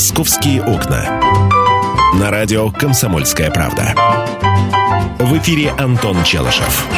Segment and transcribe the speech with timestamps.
[0.00, 1.20] «Московские окна».
[2.18, 3.94] На радио «Комсомольская правда».
[5.18, 6.88] В эфире Антон Челышев.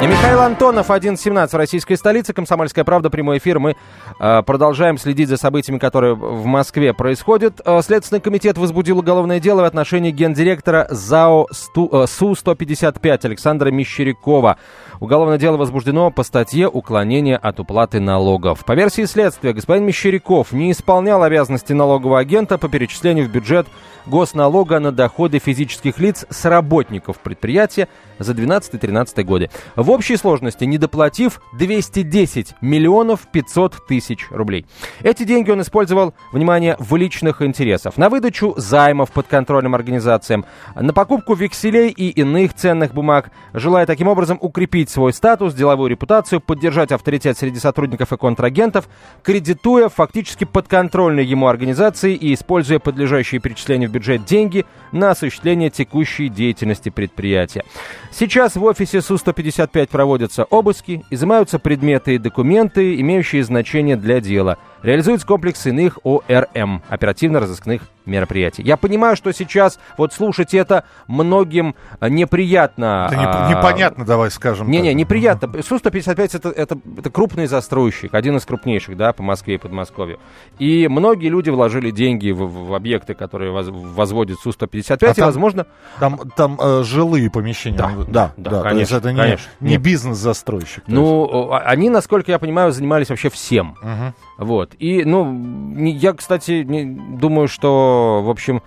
[0.00, 2.32] И Михаил Антонов, 11.17 в российской столице.
[2.32, 3.58] Комсомольская правда, прямой эфир.
[3.58, 3.74] Мы
[4.20, 7.60] э, продолжаем следить за событиями, которые в Москве происходят.
[7.64, 14.58] Э, Следственный комитет возбудил уголовное дело в отношении гендиректора ЗАО Сту, э, СУ-155 Александра Мещерякова.
[15.04, 18.64] Уголовное дело возбуждено по статье «Уклонение от уплаты налогов».
[18.64, 23.66] По версии следствия, господин Мещеряков не исполнял обязанности налогового агента по перечислению в бюджет
[24.06, 29.50] госналога на доходы физических лиц с работников предприятия за 2012-2013 годы.
[29.76, 34.66] В общей сложности недоплатив 210 миллионов 500 тысяч рублей.
[35.02, 37.96] Эти деньги он использовал, внимание, в личных интересах.
[37.96, 44.38] На выдачу займов подконтрольным организациям, на покупку векселей и иных ценных бумаг, желая таким образом
[44.40, 48.88] укрепить свой статус, деловую репутацию, поддержать авторитет среди сотрудников и контрагентов,
[49.22, 56.28] кредитуя фактически подконтрольные ему организации и используя подлежащие перечислению в бюджет деньги на осуществление текущей
[56.28, 57.64] деятельности предприятия.
[58.12, 64.58] Сейчас в офисе Су-155 проводятся обыски, изымаются предметы и документы, имеющие значение для дела.
[64.82, 68.62] Реализуется комплекс иных ОРМ, оперативно-розыскных мероприятий.
[68.62, 73.08] Я понимаю, что сейчас вот слушать это многим э, неприятно.
[73.10, 74.70] Это не, непонятно, давай скажем.
[74.70, 75.62] Не-не, неприятно.
[75.62, 80.18] Су-155 это, это, это крупный застройщик, один из крупнейших, да, по Москве и Подмосковью.
[80.58, 85.26] И многие люди вложили деньги в, в объекты, которые воз, возводит Су-155, а и, там,
[85.26, 85.66] возможно...
[85.98, 87.76] Там, там э, жилые помещения.
[87.76, 88.96] Да, да, да, да конечно.
[88.96, 89.50] это не, конечно.
[89.60, 90.84] не бизнес-застройщик.
[90.86, 91.64] Ну, есть.
[91.66, 93.76] они, насколько я понимаю, занимались вообще всем.
[93.82, 94.14] Угу.
[94.46, 94.74] Вот.
[94.78, 98.62] И, ну, я, кстати, не, думаю, что, в общем,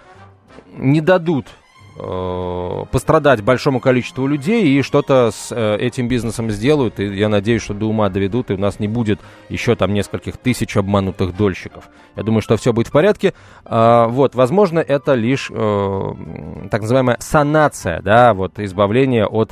[0.74, 1.48] не дадут
[1.98, 7.00] э, пострадать большому количеству людей и что-то с э, этим бизнесом сделают.
[7.00, 10.38] И я надеюсь, что до ума доведут, и у нас не будет еще там нескольких
[10.38, 11.90] тысяч обманутых дольщиков.
[12.16, 13.34] Я думаю, что все будет в порядке.
[13.66, 16.14] Э, вот, возможно, это лишь э,
[16.70, 19.52] так называемая санация, да, вот избавление от,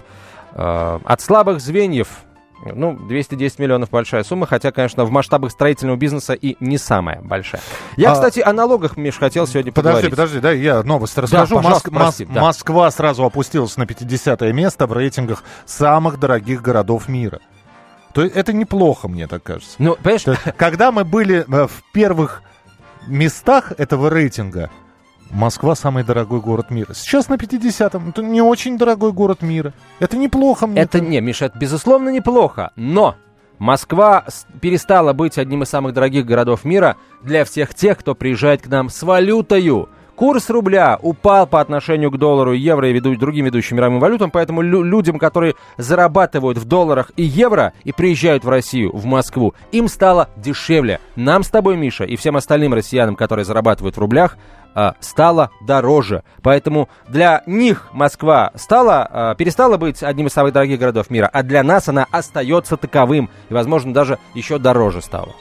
[0.53, 2.25] э, от слабых звеньев
[2.63, 7.61] ну, 210 миллионов большая сумма, хотя, конечно, в масштабах строительного бизнеса и не самая большая.
[7.97, 8.13] Я, а...
[8.13, 10.11] кстати, о налогах, Миш, хотел сегодня подожди, поговорить.
[10.11, 11.55] Подожди, подожди, да, я новость расскажу.
[11.55, 11.89] Да, Моск...
[11.91, 12.41] прости, да.
[12.41, 17.39] Москва сразу опустилась на 50 место в рейтингах самых дорогих городов мира.
[18.13, 19.75] То есть это неплохо, мне так кажется.
[19.77, 20.25] Ну, понимаешь...
[20.25, 22.41] есть, когда мы были э, в первых
[23.07, 24.71] местах этого рейтинга,
[25.31, 26.93] Москва самый дорогой город мира.
[26.93, 28.09] Сейчас на 50-м.
[28.09, 29.73] Это не очень дорогой город мира.
[29.99, 30.81] Это неплохо мне.
[30.81, 32.71] Это не, Миша, это безусловно неплохо.
[32.75, 33.15] Но
[33.59, 34.25] Москва
[34.61, 38.89] перестала быть одним из самых дорогих городов мира для всех тех, кто приезжает к нам
[38.89, 39.89] с валютою.
[40.15, 44.61] Курс рубля упал по отношению к доллару, евро и веду, другим ведущим мировым валютам, поэтому
[44.61, 49.89] лю- людям, которые зарабатывают в долларах и евро и приезжают в Россию, в Москву, им
[49.89, 51.01] стало дешевле.
[51.17, 54.37] Нам с тобой, Миша, и всем остальным россиянам, которые зарабатывают в рублях,
[54.73, 56.23] а, стала дороже.
[56.41, 61.43] Поэтому для них Москва стала, а, перестала быть одним из самых дорогих городов мира, а
[61.43, 65.33] для нас она остается таковым и, возможно, даже еще дороже стала.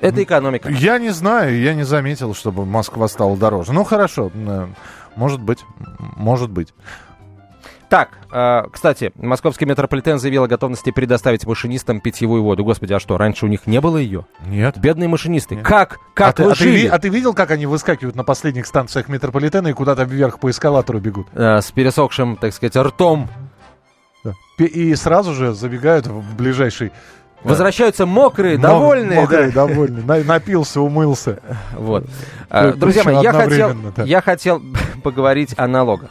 [0.00, 0.68] Это экономика.
[0.70, 3.72] Я не знаю, я не заметил, чтобы Москва стала дороже.
[3.72, 4.66] Ну хорошо, э,
[5.16, 5.64] может быть,
[6.16, 6.74] может быть.
[7.88, 12.64] Так, э, кстати, московский метрополитен заявил о готовности предоставить машинистам питьевую воду.
[12.64, 14.26] Господи, а что, раньше у них не было ее?
[14.44, 14.76] Нет.
[14.78, 15.54] Бедные машинисты.
[15.54, 15.64] Нет.
[15.64, 15.98] Как?
[16.14, 16.86] Как а вы ты, жили?
[16.86, 20.40] А ты, а ты видел, как они выскакивают на последних станциях метрополитена и куда-то вверх
[20.40, 21.28] по эскалатору бегут?
[21.32, 23.28] Э, с пересохшим, так сказать, ртом.
[24.24, 24.34] Да.
[24.58, 26.90] И сразу же забегают в ближайший
[27.50, 29.20] Возвращаются мокрые, довольные.
[29.20, 29.66] Мокрые, да.
[29.66, 30.24] довольные.
[30.24, 31.40] Напился, умылся.
[31.72, 32.04] Вот.
[32.50, 34.02] А, друзья мои, я хотел, да.
[34.04, 34.62] я хотел
[35.02, 36.10] поговорить о налогах.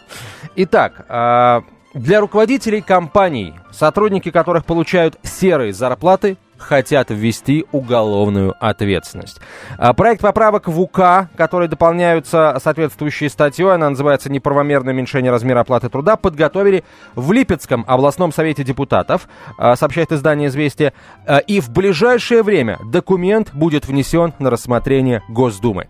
[0.55, 1.63] Итак, а,
[1.93, 9.39] для руководителей компаний, сотрудники которых получают серые зарплаты, хотят ввести уголовную ответственность.
[9.77, 15.89] А, проект поправок в УК, которые дополняются соответствующей статьей, она называется «Неправомерное уменьшение размера оплаты
[15.89, 16.83] труда», подготовили
[17.15, 19.27] в Липецком областном совете депутатов,
[19.57, 20.93] а, сообщает издание «Известия»,
[21.25, 25.87] а, и в ближайшее время документ будет внесен на рассмотрение Госдумы.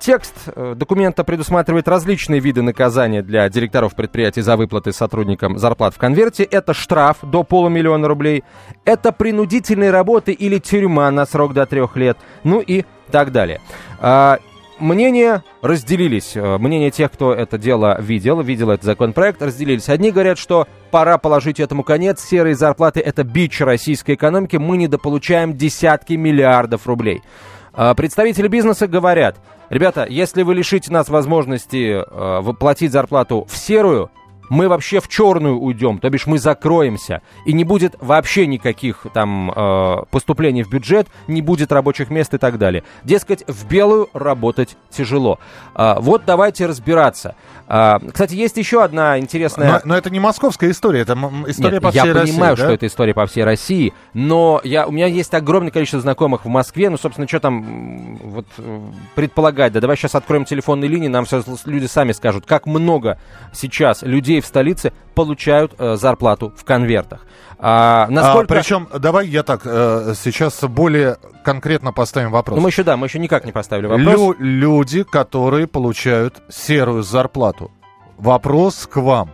[0.00, 5.98] Текст э, документа предусматривает различные виды наказания для директоров предприятий за выплаты сотрудникам зарплат в
[5.98, 6.44] конверте.
[6.44, 8.44] Это штраф до полумиллиона рублей,
[8.84, 13.60] это принудительные работы или тюрьма на срок до трех лет, ну и так далее.
[14.00, 14.38] А,
[14.78, 16.36] мнения разделились.
[16.36, 19.88] Э, мнения тех, кто это дело видел, видел этот законопроект, разделились.
[19.88, 22.22] Одни говорят, что пора положить этому конец.
[22.22, 24.56] Серые зарплаты– это бич российской экономики.
[24.56, 27.22] Мы недополучаем десятки миллиардов рублей.
[27.80, 29.36] А, представители бизнеса говорят,
[29.70, 34.10] Ребята, если вы лишите нас возможности э, платить зарплату в серую,
[34.48, 39.52] мы вообще в черную уйдем, то бишь мы закроемся, и не будет вообще никаких там
[39.54, 42.84] э, поступлений в бюджет, не будет рабочих мест и так далее.
[43.04, 45.38] Дескать, в белую работать тяжело.
[45.74, 47.34] Э, вот давайте разбираться.
[47.68, 49.72] Э, кстати, есть еще одна интересная...
[49.72, 51.12] Но, но это не московская история, это
[51.46, 52.32] история Нет, по всей я России.
[52.32, 52.62] понимаю, да?
[52.64, 56.48] что это история по всей России, но я, у меня есть огромное количество знакомых в
[56.48, 58.80] Москве, ну, собственно, что там вот э,
[59.14, 63.18] предполагать, да, давай сейчас откроем телефонные линии, нам сейчас люди сами скажут, как много
[63.52, 67.26] сейчас людей в столице получают э, зарплату в конвертах.
[67.58, 68.54] А, насколько...
[68.54, 72.56] А, причем, давай я так, э, сейчас более конкретно поставим вопрос.
[72.56, 74.06] Ну, мы еще, да, мы еще никак не поставили вопрос.
[74.06, 77.70] Лю- люди, которые получают серую зарплату.
[78.16, 79.30] Вопрос к вам.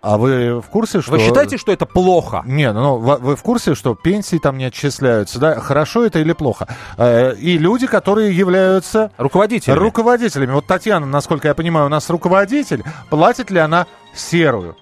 [0.00, 1.12] А вы в курсе, что...
[1.12, 2.42] Вы считаете, что это плохо?
[2.46, 5.60] Не, ну вы вы в курсе, что пенсии там не отчисляются, да?
[5.60, 6.66] Хорошо это или плохо?
[6.96, 9.72] Э, И люди, которые являются Руководители.
[9.72, 10.52] руководителями.
[10.52, 12.82] Вот Татьяна, насколько я понимаю, у нас руководитель.
[13.10, 14.76] Платит ли она серую?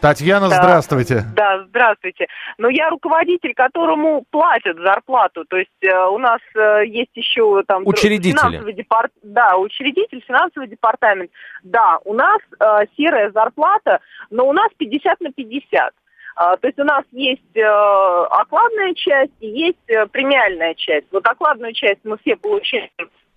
[0.00, 0.56] Татьяна, Да.
[0.56, 1.24] здравствуйте.
[1.36, 2.26] Да, здравствуйте.
[2.58, 5.44] Но я руководитель, которому платят зарплату.
[5.44, 7.86] То есть э, у нас э, есть еще там...
[7.86, 8.32] Учредители.
[8.32, 11.30] финансовый департ- Да, учредитель, финансовый департамент.
[11.62, 12.64] Да, у нас э,
[12.96, 14.00] серая зарплата,
[14.30, 15.92] но у нас 50 на 50.
[16.36, 21.06] А, То есть у нас есть э, окладная часть и есть э, премиальная часть.
[21.12, 22.88] Вот окладную часть мы все получаем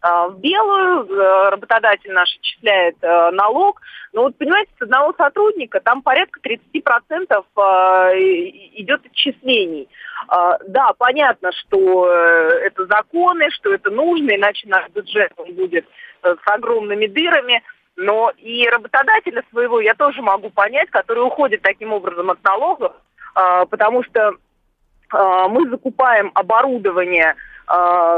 [0.03, 3.81] в белую, э, работодатель наш отчисляет э, налог.
[4.11, 6.51] Но вот, понимаете, с одного сотрудника там порядка 30%
[7.31, 8.19] э,
[8.75, 9.87] идет отчислений.
[10.27, 15.85] А, Да, понятно, что это законы, что это нужно, иначе наш бюджет будет
[16.21, 17.63] с огромными дырами.
[17.95, 22.93] Но и работодателя своего я тоже могу понять, который уходит таким образом от налогов,
[23.35, 24.33] а, потому что
[25.11, 27.35] а, мы закупаем оборудование
[27.67, 28.17] а,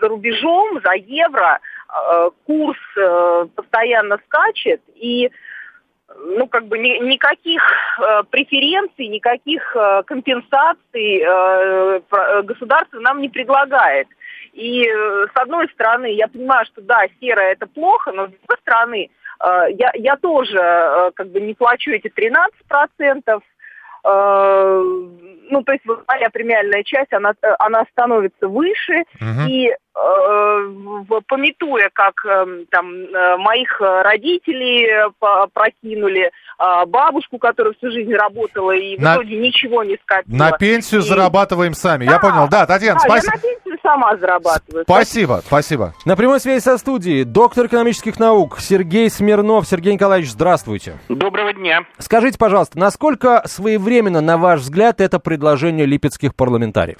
[0.00, 5.30] за рубежом, за евро, а, курс э, постоянно скачет, и
[6.16, 7.62] ну, как бы ни- никаких
[8.00, 14.08] э, преференций, никаких э, компенсаций э, э, государство нам не предлагает.
[14.52, 18.56] И э, с одной стороны, я понимаю, что да, серое это плохо, но с другой
[18.60, 19.10] стороны,
[19.40, 23.42] э, я, я тоже э, как бы не плачу эти 13 процентов.
[24.04, 24.82] Э,
[25.52, 29.46] ну, то есть моя премиальная часть, она, э, она становится выше, Мгм.
[29.48, 29.74] и э,
[31.28, 35.10] пометуя, как э, там э, моих э, родителей э,
[35.52, 40.36] прокинули, э, бабушку, которая всю жизнь работала и в На- итоге ничего не скопила.
[40.36, 42.04] На пенсию И- зарабатываем сами.
[42.04, 42.18] Я Да.
[42.18, 42.48] понял.
[42.48, 43.32] Да, Татьяна, Да, спасибо.
[43.34, 44.84] я на пенсию сама зарабатываю.
[44.84, 45.94] Спасибо, спасибо.
[46.04, 49.66] На прямой связи со студией доктор экономических наук Сергей Смирнов.
[49.66, 50.98] Сергей Николаевич, здравствуйте.
[51.08, 51.80] Доброго дня.
[51.98, 56.98] Скажите, пожалуйста, насколько своевременно, на ваш взгляд, это предложение липецких парламентариев?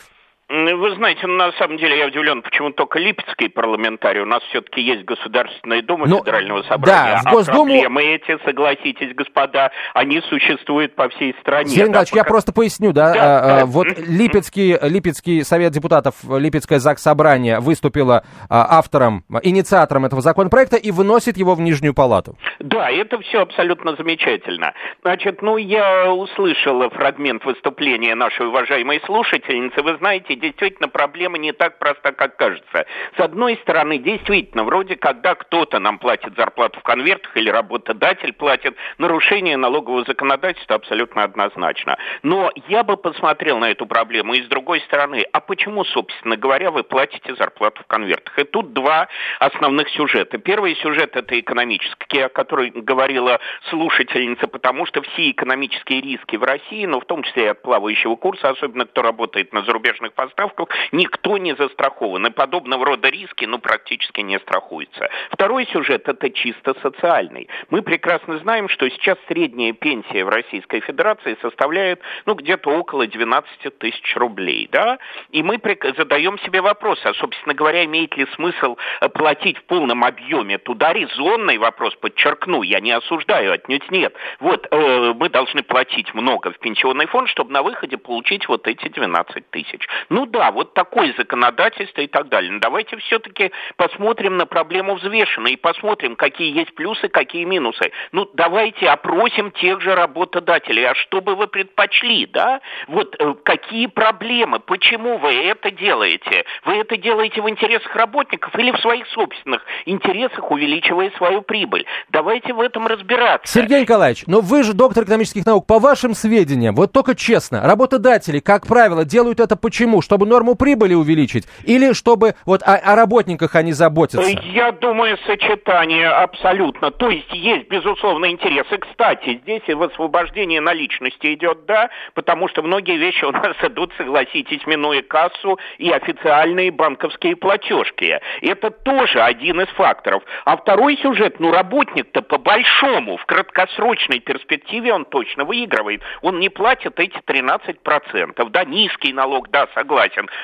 [0.52, 4.20] Вы знаете, на самом деле я удивлен, почему только липецкий парламентарий.
[4.22, 7.20] У нас все-таки есть Государственная Дума Ну, Федерального да, собрания.
[7.22, 11.68] в а Госдуму- проблемы эти, согласитесь, господа, они существуют по всей стране.
[11.68, 13.66] Сергей Да, Николаевич, я пока- просто поясню, да, Да, а, а, да.
[13.66, 13.86] вот.
[14.08, 20.90] Липецкий, Липецкий совет депутатов, Липецкое ЗАГС Собрание выступило а, автором, а, инициатором этого законопроекта и
[20.90, 22.36] выносит его в Нижнюю Палату.
[22.58, 24.74] Да, это все абсолютно замечательно.
[25.02, 29.80] Значит, ну, я услышала фрагмент выступления нашей уважаемой слушательницы.
[29.82, 32.86] Вы знаете, действительно, проблема не так проста, как кажется.
[33.16, 38.76] С одной стороны, действительно, вроде когда кто-то нам платит зарплату в конвертах или работодатель платит,
[38.98, 41.96] нарушение налогового законодательства абсолютно однозначно.
[42.22, 46.70] Но я бы посмотрел на эту проблему и с другой стороны, а почему, собственно говоря,
[46.70, 48.38] вы платите зарплату в конвертах?
[48.38, 50.38] И тут два основных сюжета.
[50.38, 56.86] Первый сюжет это экономический, о которой говорила слушательница, потому что все экономические риски в России,
[56.86, 61.38] ну в том числе и от плавающего курса, особенно кто работает на зарубежных поставках, никто
[61.38, 62.26] не застрахован.
[62.26, 65.08] И подобного рода риски, ну, практически не страхуются.
[65.30, 67.48] Второй сюжет это чисто социальный.
[67.70, 73.78] Мы прекрасно знаем, что сейчас средняя пенсия в Российской Федерации составляет, ну, где-то около 12
[73.78, 74.98] тысяч рублей, да?
[75.30, 75.60] И мы
[75.96, 80.58] задаем себе вопрос, а, собственно говоря, имеет ли смысл э, платить в полном объеме?
[80.58, 84.14] Туда резонный вопрос, подчеркну, я не осуждаю, отнюдь нет.
[84.40, 88.88] Вот, э, мы должны платить много в пенсионный фонд, чтобы на выходе получить вот эти
[88.88, 89.86] 12 тысяч.
[90.10, 92.50] Ну да, вот такое законодательство и так далее.
[92.50, 97.92] Но давайте все-таки посмотрим на проблему взвешенно и посмотрим, какие есть плюсы, какие минусы.
[98.10, 100.84] Ну, давайте опросим тех же работодателей.
[100.84, 102.60] А что бы вы предпочли, да?
[102.88, 106.44] Вот э, какие проблемы, почему вы это делаете?
[106.64, 111.86] Вы это делаете в интересах работников или в своих собственных интересах, увеличивая свою прибыль?
[112.08, 113.52] Давайте в этом разбираться.
[113.52, 115.68] Сергей Николаевич, но вы же доктор экономических наук.
[115.68, 119.99] По вашим сведениям, вот только честно, работодатели, как правило, делают это почему?
[120.00, 121.46] Чтобы норму прибыли увеличить?
[121.64, 124.28] Или чтобы вот о, о работниках они заботятся?
[124.52, 126.90] Я думаю, сочетание абсолютно.
[126.90, 128.78] То есть есть, безусловно, интересы.
[128.78, 133.92] Кстати, здесь и в освобождении наличности идет, да, потому что многие вещи у нас идут,
[133.96, 138.20] согласитесь, минуя кассу и официальные банковские платежки.
[138.42, 140.22] Это тоже один из факторов.
[140.44, 146.02] А второй сюжет, ну, работник-то по большому, в краткосрочной перспективе он точно выигрывает.
[146.22, 149.89] Он не платит эти 13%, да, низкий налог, да, согласен.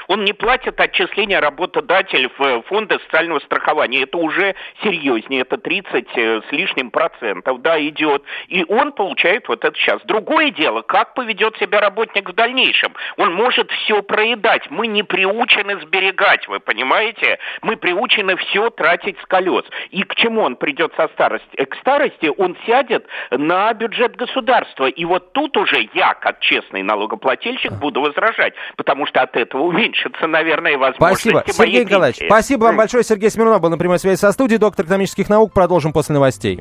[0.09, 4.03] Он не платит отчисления работодателя в фонды социального страхования.
[4.03, 8.23] Это уже серьезнее, это 30 э, с лишним процентов, да, идет.
[8.49, 10.03] И он получает вот это сейчас.
[10.05, 12.95] Другое дело, как поведет себя работник в дальнейшем.
[13.17, 14.71] Он может все проедать.
[14.71, 17.39] Мы не приучены сберегать, вы понимаете?
[17.63, 19.65] Мы приучены все тратить с колес.
[19.91, 21.49] И к чему он придет со старости?
[21.57, 24.87] Э, к старости он сядет на бюджет государства.
[24.87, 30.27] И вот тут уже я, как честный налогоплательщик, буду возражать, потому что от этого уменьшится,
[30.27, 32.23] наверное, возможности Спасибо, Сергей Николаевич.
[32.27, 33.05] Спасибо вам большое.
[33.05, 35.53] Сергей Смирнов был на прямой связи со студией, доктор экономических наук.
[35.53, 36.61] Продолжим после новостей.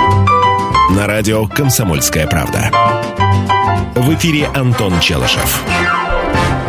[0.95, 2.69] На радио «Комсомольская правда».
[3.95, 5.63] В эфире Антон Челышев.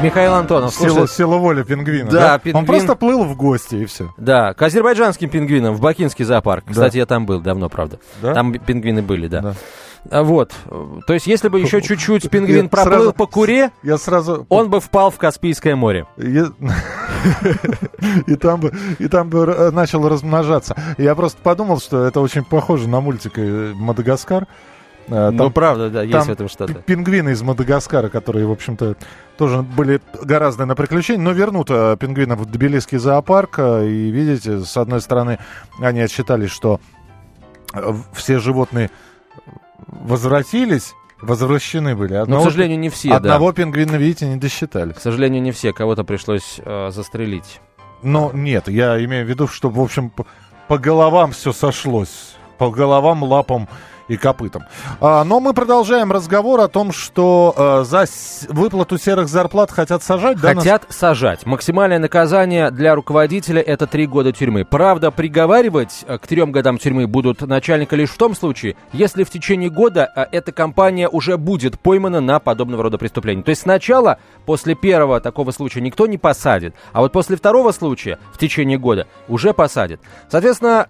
[0.03, 2.11] Михаил Антонов, Сила, слушай, сила воли пингвина.
[2.11, 4.13] Да, пингвин- Он просто плыл в гости и все.
[4.17, 6.65] да, к азербайджанским пингвинам в Бакинский зоопарк.
[6.69, 7.99] Кстати, я там был давно, правда.
[8.21, 8.35] Да?
[8.35, 9.41] Там пингвины были, да.
[9.41, 9.55] Да.
[10.11, 10.53] А Вот.
[11.07, 14.47] То есть, если бы еще чуть-чуть пингвин Я проплыл сразу- по Куре, Я сразу...
[14.49, 16.07] он бы впал в Каспийское море.
[18.27, 20.75] И там бы, и там бы начал размножаться.
[20.99, 24.47] Я просто подумал, что это очень похоже на мультик э, «Мадагаскар».
[25.09, 26.75] Э, Ну, Там правда, да, есть в этом что-то.
[26.75, 28.97] пингвины из Мадагаскара, которые, в общем-то,
[29.39, 33.59] тоже были гораздо на приключения, но вернут э, пингвинов в Тбилисский зоопарк.
[33.59, 35.39] э, И видите, с одной стороны,
[35.81, 36.81] они отсчитались, что
[38.13, 38.91] все животные
[39.87, 42.15] возвратились, возвращены были.
[42.15, 43.17] Но, Одного, к сожалению, не все, да.
[43.17, 44.93] одного пингвина, видите, не досчитали.
[44.93, 45.73] К сожалению, не все.
[45.73, 47.61] Кого-то пришлось э, застрелить.
[48.03, 50.27] Но нет, я имею в виду, что, в общем, по,
[50.69, 52.35] по головам все сошлось.
[52.59, 53.69] По головам, лапам
[54.13, 54.65] и копытам.
[55.01, 60.03] А, но мы продолжаем разговор о том, что э, за с- выплату серых зарплат хотят
[60.03, 60.41] сажать.
[60.41, 61.47] да, нас- Хотят сажать.
[61.47, 64.65] Максимальное наказание для руководителя это три года тюрьмы.
[64.65, 69.31] Правда, приговаривать э, к трем годам тюрьмы будут начальника лишь в том случае, если в
[69.31, 73.43] течение года э, эта компания уже будет поймана на подобного рода преступление.
[73.45, 78.19] То есть сначала, после первого такого случая, никто не посадит, а вот после второго случая
[78.33, 80.01] в течение года уже посадят.
[80.31, 80.87] Соответственно,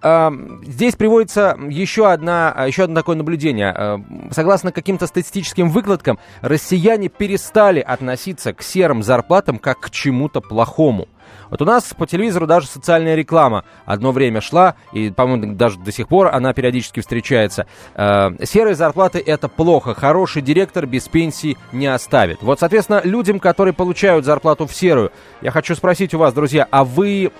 [0.65, 3.73] здесь приводится еще одна, еще одно такое наблюдение.
[3.75, 3.97] Э,
[4.31, 11.07] Согласно каким-то статистическим выкладкам, россияне перестали относиться к серым зарплатам как к чему-то плохому.
[11.49, 15.91] Вот у нас по телевизору даже социальная реклама одно время шла, и, по-моему, даже до
[15.91, 17.67] сих пор она периодически встречается.
[17.95, 22.41] Э, серые зарплаты– это плохо, хороший директор без пенсии не оставит.
[22.41, 26.83] Вот, соответственно, людям, которые получают зарплату в серую, я хочу спросить у вас, друзья, а
[26.83, 27.31] вы,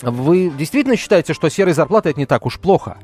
[0.00, 2.96] вы действительно считаете, что серые зарплаты– это не так уж плохо?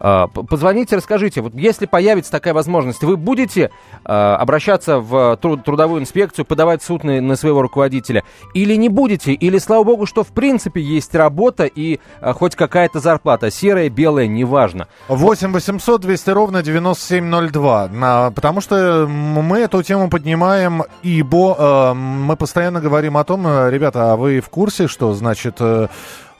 [0.00, 3.70] Э, п- Позвоните, расскажите, вот если появится такая возможность, вы будете
[4.04, 8.88] э, обращаться в труд- трудовую инспекцию, подавать в суд на, на своего руководителя, или не
[8.88, 13.90] будете, или слава богу, что в принципе есть работа и э, хоть какая-то зарплата, серая,
[13.90, 14.88] белая, неважно.
[15.08, 17.88] 8 800 200 ровно 9702.
[17.88, 23.70] На, потому что мы эту тему поднимаем, ибо э, мы постоянно говорим о том, э,
[23.70, 25.58] ребята, а вы в курсе, что значит...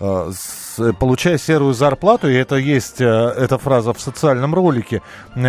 [0.01, 0.33] э,
[0.79, 5.03] э, получая серую зарплату, и это есть э, эта фраза в социальном ролике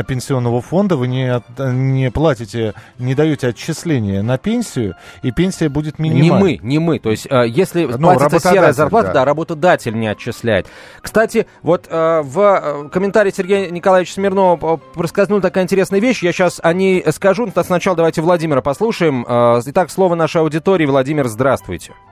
[0.08, 6.10] пенсионного фонда, вы не, не платите, не даете отчисления на пенсию, и пенсия будет Не
[6.10, 6.60] минимальной.
[6.62, 7.00] мы, не мы.
[7.00, 9.14] То есть, если Ну, платится серая зарплата, да.
[9.14, 9.26] да.
[9.26, 10.68] работодатель не отчисляет.
[11.02, 16.24] Кстати, вот в комментарии Сергея Николаевича Смирнова проскользнула такая интересная вещь.
[16.24, 19.26] Я сейчас о ней скажу, но сначала давайте Владимира послушаем.
[19.66, 20.86] Итак, слово нашей аудитории.
[20.86, 21.92] Владимир, здравствуйте.
[21.92, 22.11] М,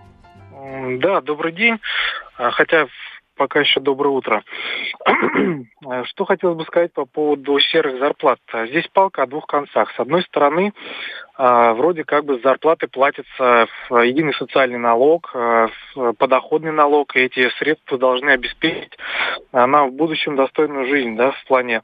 [0.79, 1.79] Да, добрый день.
[2.37, 2.87] А, Хотя
[3.35, 4.43] пока еще доброе утро.
[5.87, 8.39] А, Что хотелось бы сказать по поводу серых зарплат.
[8.51, 9.91] А, Здесь палка о двух концах.
[9.95, 10.73] С одной стороны,
[11.37, 15.33] вроде как бы с зарплаты платится единый социальный налог,
[16.17, 18.97] подоходный налог, и эти средства должны обеспечить
[19.53, 21.81] нам в будущем достойную жизнь, да, в плане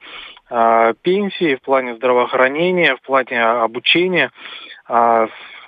[1.03, 4.29] пенсии, в плане здравоохранения, в плане обучения.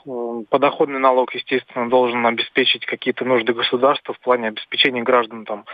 [0.08, 5.66] А, подоходный налог, естественно, должен обеспечить какие-то нужды государства в плане обеспечения граждан там,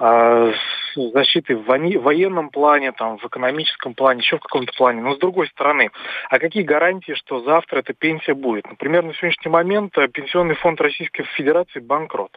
[0.00, 0.52] э,
[0.94, 5.00] защиты в военном плане, там, в экономическом плане, еще в каком-то плане.
[5.02, 5.90] Но с другой стороны,
[6.28, 8.68] а какие гарантии, что завтра эта пенсия будет?
[8.68, 12.36] Например, на сегодняшний момент Пенсионный фонд Российской Федерации банкрот.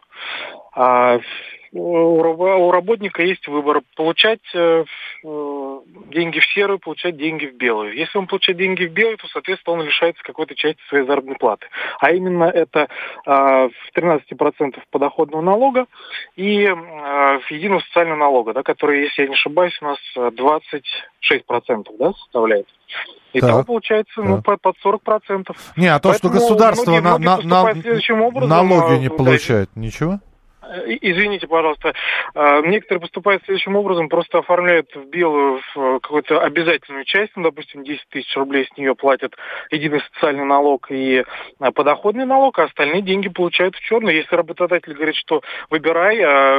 [1.74, 4.84] А у работника есть выбор получать э,
[5.24, 5.80] э,
[6.12, 7.96] деньги в серую, получать деньги в белую.
[7.96, 11.68] Если он получает деньги в белую, то, соответственно, он лишается какой-то части своей заработной платы.
[12.00, 12.90] А именно это
[13.26, 15.86] а, в 13% подоходного налога
[16.36, 22.12] и а, единого социального налога, да, который, если я не ошибаюсь, у нас 26% да,
[22.14, 22.68] составляет.
[23.32, 25.56] И там получается ну, под, под 40%.
[25.78, 27.64] Не, а то, Поэтому что государство на, на, на,
[28.46, 30.20] налоги не получает, ничего?
[30.72, 31.94] Э, извините, пожалуйста,
[32.34, 37.84] э, некоторые поступают следующим образом, просто оформляют в белую в какую-то обязательную часть, ну, допустим,
[37.84, 39.36] 10 тысяч рублей с нее платят
[39.70, 41.24] единый социальный налог и
[41.60, 44.16] э, подоходный налог, а остальные деньги получают в черную.
[44.16, 46.18] Если работодатель говорит, что выбирай,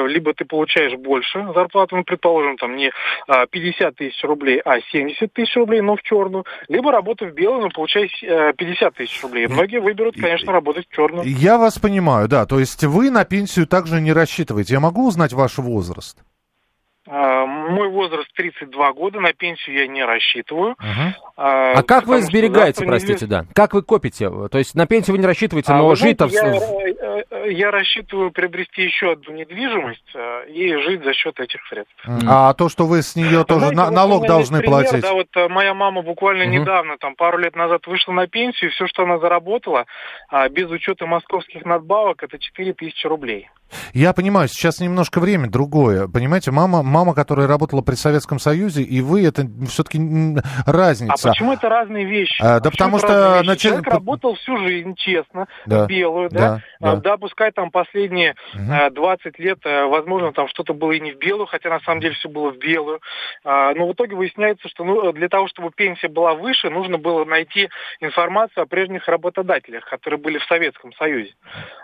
[0.08, 2.92] либо ты получаешь больше зарплату, ну, предположим, там не
[3.26, 7.68] 50 тысяч рублей, а 70 тысяч рублей, но в черную, либо работа в белую, но
[7.70, 9.46] получаешь 50 тысяч рублей.
[9.46, 11.24] Многие выберут, конечно, работать в черную.
[11.26, 14.74] Я вас понимаю, да, то есть вы на пенсию также не рассчитываете?
[14.74, 16.18] Я могу узнать ваш возраст?
[17.08, 20.76] А, мой возраст 32 года, на пенсию я не рассчитываю.
[20.80, 21.12] Uh-huh.
[21.36, 23.44] А, а как вы сберегаете, простите, да?
[23.54, 24.30] Как вы копите?
[24.30, 26.26] То есть на пенсию вы не рассчитываете, а, но жить-то...
[26.26, 31.60] Я, э, э, я рассчитываю приобрести еще одну недвижимость э, и жить за счет этих
[31.66, 31.92] средств.
[32.06, 32.24] Uh-huh.
[32.28, 35.02] А то, что вы с нее тоже знаете, на, налог должны пример, платить?
[35.02, 36.60] Да, вот моя мама буквально uh-huh.
[36.60, 39.86] недавно, там пару лет назад вышла на пенсию, и все, что она заработала,
[40.50, 43.48] без учета московских надбавок, это 4 тысячи рублей.
[43.92, 46.08] Я понимаю, сейчас немножко время другое.
[46.08, 50.00] Понимаете, мама, мама, которая работала при Советском Союзе, и вы, это все-таки
[50.66, 51.28] разница.
[51.28, 52.40] А почему это разные вещи?
[52.42, 53.42] А, да потому что...
[53.44, 53.60] Нач...
[53.60, 55.86] Человек работал всю жизнь, честно, да.
[55.86, 56.62] белую, да?
[56.80, 56.96] Да, да.
[56.96, 58.94] да, пускай там последние угу.
[58.94, 62.14] 20 лет, э, возможно, там что-то было и не в белую, хотя на самом деле
[62.14, 63.00] все было в белую.
[63.44, 67.24] А, но в итоге выясняется, что ну, для того, чтобы пенсия была выше, нужно было
[67.24, 67.68] найти
[68.00, 71.34] информацию о прежних работодателях, которые были в Советском Союзе.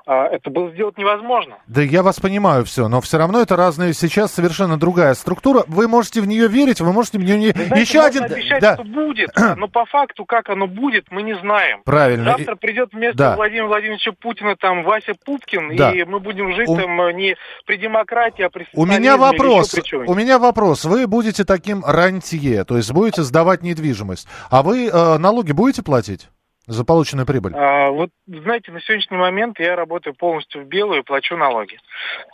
[0.06, 1.58] А, это было сделать невозможно.
[1.66, 5.64] Да я вас понимаю все, но все равно это разные, сейчас совершенно другая структура.
[5.66, 7.50] Вы можете в нее верить, вы можете в нее не...
[7.50, 8.24] Знаете, Еще один...
[8.24, 8.74] обещать, да.
[8.74, 11.82] что будет, но по факту, как оно будет, мы не знаем.
[11.84, 12.36] Правильно.
[12.36, 13.36] Завтра придет вместо да.
[13.36, 15.92] Владимира Владимировича Путина там Вася Пупкин, да.
[15.92, 16.76] и мы будем жить У...
[16.76, 19.74] там э, не при демократии, а при У меня вопрос,
[20.06, 20.84] у меня вопрос.
[20.84, 26.28] Вы будете таким рантье, то есть будете сдавать недвижимость, а вы э, налоги будете платить?
[26.68, 27.54] За полученную прибыль?
[27.56, 31.78] А, вот, знаете, на сегодняшний момент я работаю полностью в белую и плачу налоги.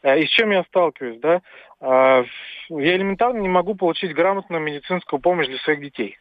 [0.02, 1.40] А, и с чем я сталкиваюсь, да?
[1.80, 2.24] А,
[2.68, 6.18] я элементарно не могу получить грамотную медицинскую помощь для своих детей.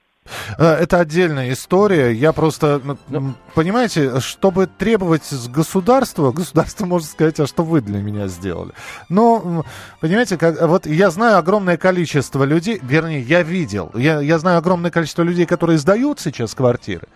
[0.59, 2.11] А, это отдельная история.
[2.11, 7.81] Я просто, ну, ну, понимаете, чтобы требовать с государства, государство может сказать, а что вы
[7.81, 8.73] для меня сделали.
[9.09, 9.65] Но,
[10.01, 14.91] понимаете, как, вот я знаю огромное количество людей, вернее, я видел, я, я знаю огромное
[14.91, 17.07] количество людей, которые сдают сейчас квартиры.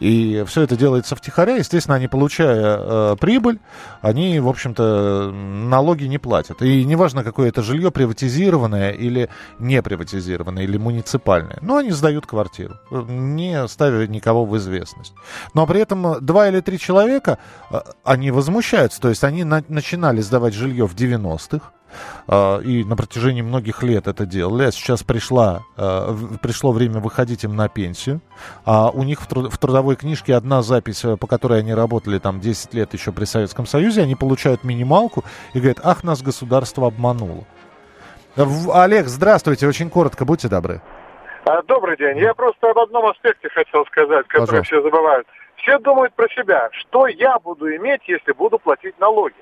[0.00, 1.56] И все это делается втихаря.
[1.56, 3.58] Естественно, они, получая э, прибыль,
[4.00, 6.62] они, в общем-то, налоги не платят.
[6.62, 11.58] И неважно, какое это жилье, приватизированное или не приватизированное, или муниципальное.
[11.62, 15.14] Но они сдают квартиру, не ставя никого в известность.
[15.54, 17.38] Но при этом два или три человека,
[17.70, 19.00] э, они возмущаются.
[19.00, 21.77] То есть они на- начинали сдавать жилье в 90-х, а,
[22.28, 27.56] и на протяжении многих лет это делали, а сейчас пришла, а, пришло время выходить им
[27.56, 28.20] на пенсию,
[28.64, 32.18] а у них в, труд, в трудовой книжке одна запись, э, по которой они работали
[32.18, 35.24] там 10 лет еще при Советском Союзе, они получают минималку
[35.54, 37.44] и говорят, ах, нас государство обмануло.
[38.36, 40.80] Олег, здравствуйте, очень коротко, будьте добры.
[41.44, 42.18] А, добрый день.
[42.18, 44.64] Я просто об одном аспекте хотел сказать, который Пожалуйста.
[44.64, 45.26] все забывают.
[45.56, 49.34] Все думают про себя, что я буду иметь, если буду платить налоги.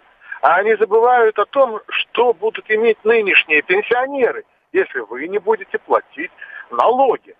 [0.46, 6.30] А они забывают о том, что будут иметь нынешние пенсионеры, если вы не будете платить
[6.70, 7.34] налоги.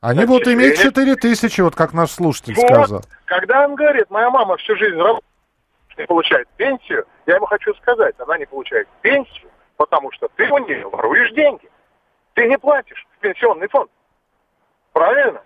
[0.00, 3.02] Они Значит, будут иметь 4 тысячи, вот как наш слушатель вот, сказал.
[3.24, 4.96] Когда он говорит, моя мама всю жизнь
[5.98, 10.58] не получает пенсию, я ему хочу сказать, она не получает пенсию, потому что ты у
[10.58, 11.68] нее воруешь деньги.
[12.34, 13.90] Ты не платишь в пенсионный фонд.
[14.92, 15.42] Правильно?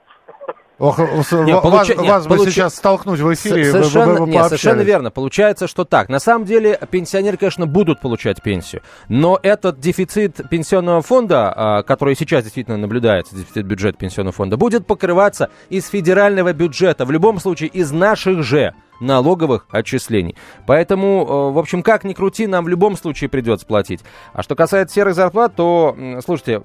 [0.80, 1.72] Ох, нет, получ...
[1.72, 2.40] вас, нет, вас получ...
[2.40, 5.10] бы сейчас столкнуть в эфире, совершенно, вы, вы нет, совершенно верно.
[5.10, 6.08] Получается, что так.
[6.08, 12.16] На самом деле пенсионеры, конечно, будут получать пенсию, но этот дефицит пенсионного фонда, а, который
[12.16, 17.68] сейчас действительно наблюдается, дефицит бюджета пенсионного фонда, будет покрываться из федерального бюджета, в любом случае
[17.68, 20.34] из наших же налоговых отчислений.
[20.66, 24.00] Поэтому, э, в общем, как ни крути, нам в любом случае придется платить.
[24.32, 26.62] А что касается серых зарплат, то, слушайте,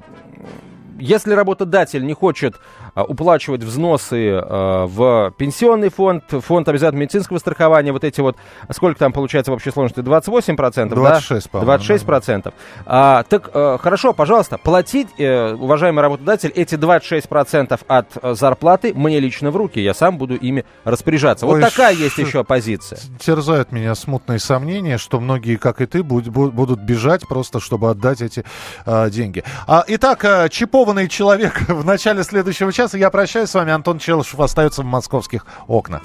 [1.00, 2.56] если работодатель не хочет
[3.04, 8.38] уплачивать взносы а, в пенсионный фонд, фонд обязательного медицинского страхования, вот эти вот,
[8.72, 11.60] сколько там получается в общей сложности, 28%, 26, да?
[11.60, 12.44] 26%.
[12.44, 12.54] Да.
[12.86, 19.20] А, так, а, хорошо, пожалуйста, платить, э, уважаемый работодатель, эти 26% от э, зарплаты мне
[19.20, 21.46] лично в руки, я сам буду ими распоряжаться.
[21.46, 23.00] Вот Ой, такая есть еще позиция.
[23.20, 28.46] Терзают меня смутные сомнения, что многие, как и ты, будут бежать просто, чтобы отдать эти
[28.86, 29.44] а, деньги.
[29.68, 33.72] А, итак, а, чипованный человек в начале следующего часа сейчас я прощаюсь с вами.
[33.72, 36.02] Антон Челышев остается в московских окнах.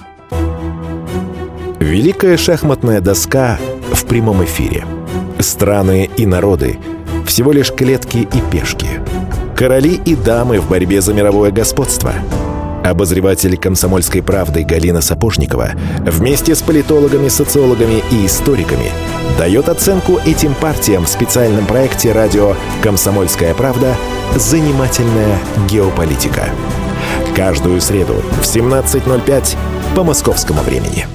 [1.79, 3.59] Великая шахматная доска
[3.91, 4.85] в прямом эфире.
[5.39, 6.79] Страны и народы.
[7.25, 8.87] Всего лишь клетки и пешки.
[9.55, 12.13] Короли и дамы в борьбе за мировое господство.
[12.83, 18.91] Обозреватель комсомольской правды Галина Сапожникова вместе с политологами, социологами и историками
[19.37, 23.95] дает оценку этим партиям в специальном проекте радио «Комсомольская правда»
[24.35, 25.37] «Занимательная
[25.69, 26.49] геополитика».
[27.35, 29.57] Каждую среду в 17.05
[29.95, 31.05] по московскому времени.